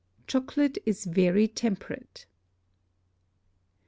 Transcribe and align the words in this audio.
Chocolate 0.25 0.79
is 0.83 1.05
very 1.05 1.47
Temperate. 1.47 2.25